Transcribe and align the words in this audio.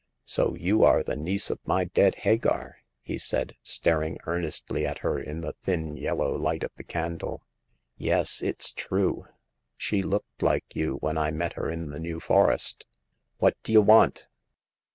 So 0.25 0.55
you 0.55 0.83
are 0.83 1.03
the 1.03 1.15
niece 1.15 1.51
of 1.51 1.59
my 1.63 1.83
dead 1.83 2.15
Hagar?'' 2.15 2.77
he 3.03 3.19
said, 3.19 3.55
staring 3.61 4.17
earnestly 4.25 4.83
at 4.83 4.97
her 5.05 5.19
in 5.19 5.41
the 5.41 5.53
thin 5.53 5.95
yellow 5.95 6.33
light 6.35 6.63
of 6.63 6.71
the 6.75 6.83
candle." 6.83 7.43
Yes, 7.97 8.41
it's 8.41 8.71
true. 8.71 9.27
She 9.77 10.01
looked 10.01 10.41
like 10.41 10.75
you 10.75 10.95
when 11.01 11.19
I 11.19 11.29
met 11.29 11.53
her 11.53 11.69
in 11.69 11.91
the 11.91 11.99
New 11.99 12.19
Forest. 12.19 12.87
What 13.37 13.55
d'ye 13.61 13.77
want 13.77 14.27